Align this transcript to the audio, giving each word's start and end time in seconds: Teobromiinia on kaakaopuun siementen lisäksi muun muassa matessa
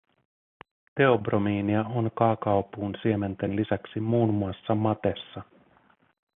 Teobromiinia 0.95 1.83
on 1.95 2.11
kaakaopuun 2.13 2.95
siementen 3.01 3.55
lisäksi 3.55 3.99
muun 3.99 4.33
muassa 4.33 4.75
matessa 4.75 5.41